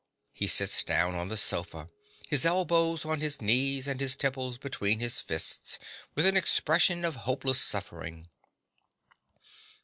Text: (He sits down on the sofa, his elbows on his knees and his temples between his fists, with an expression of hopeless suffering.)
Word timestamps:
(He 0.33 0.47
sits 0.47 0.83
down 0.83 1.13
on 1.13 1.27
the 1.27 1.37
sofa, 1.37 1.87
his 2.27 2.43
elbows 2.43 3.05
on 3.05 3.19
his 3.19 3.39
knees 3.39 3.85
and 3.85 3.99
his 3.99 4.15
temples 4.15 4.57
between 4.57 4.99
his 4.99 5.19
fists, 5.21 5.77
with 6.15 6.25
an 6.25 6.35
expression 6.35 7.05
of 7.05 7.17
hopeless 7.17 7.59
suffering.) 7.61 8.27